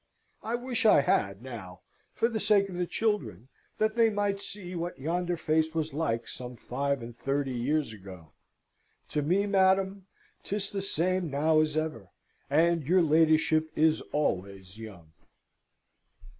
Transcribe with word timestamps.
I 0.41 0.55
wish 0.55 0.83
I 0.83 1.01
had 1.01 1.43
now, 1.43 1.81
for 2.15 2.27
the 2.27 2.39
sake 2.39 2.69
of 2.69 2.75
the 2.75 2.87
children, 2.87 3.49
that 3.77 3.93
they 3.93 4.09
might 4.09 4.41
see 4.41 4.73
what 4.73 4.97
yonder 4.97 5.37
face 5.37 5.75
was 5.75 5.93
like 5.93 6.27
some 6.27 6.55
five 6.55 7.03
and 7.03 7.15
thirty 7.15 7.53
years 7.53 7.93
ago. 7.93 8.31
To 9.09 9.21
me, 9.21 9.45
madam, 9.45 10.07
'tis 10.41 10.71
the 10.71 10.81
same 10.81 11.29
now 11.29 11.59
as 11.59 11.77
ever; 11.77 12.09
and 12.49 12.83
your 12.83 13.03
ladyship 13.03 13.69
is 13.75 14.01
always 14.11 14.75
young! 14.79 15.13